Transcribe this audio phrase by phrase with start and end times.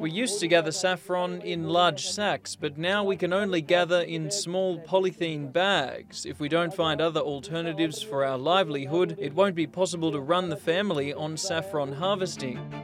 [0.00, 4.30] We used to gather saffron in large sacks, but now we can only gather in
[4.30, 6.26] small polythene bags.
[6.26, 10.48] If we don't find other alternatives for our livelihood, it won't be possible to run
[10.48, 12.83] the family on saffron harvesting.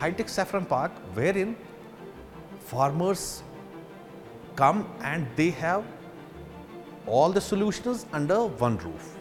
[0.00, 1.56] high-tech saffron park wherein
[2.60, 3.42] farmers
[4.56, 5.84] come and they have
[7.06, 9.16] all the solutions under one roof.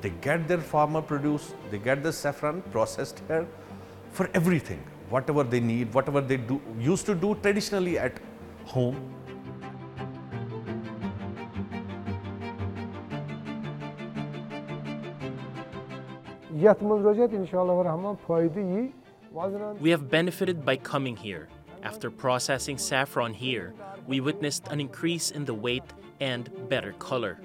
[0.00, 3.46] They get their farmer produce, they get the saffron processed here
[4.12, 8.20] for everything, whatever they need, whatever they do used to do traditionally at
[8.64, 9.14] home.
[16.62, 19.01] یَتھ منٛز روزِ اَتھ اِنشاء رحمان فٲیدٕ یی وَزنان
[19.79, 21.47] we have benefited by coming here.
[21.81, 23.73] After processing saffron here,
[24.05, 25.83] we witnessed an increase in the weight
[26.19, 27.39] and better color.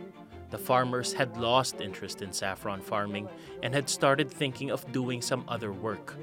[0.51, 3.29] The farmers had lost interest in saffron farming
[3.63, 6.15] and had started thinking of doing some other work.